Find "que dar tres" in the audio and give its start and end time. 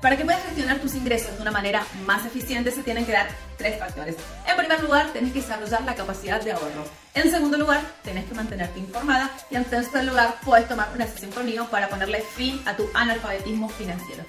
3.04-3.78